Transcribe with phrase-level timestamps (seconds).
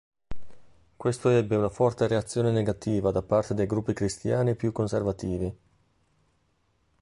[0.97, 5.55] Questo ebbe una forte reazione negativa da parte dei gruppi Cristiani più conservativi.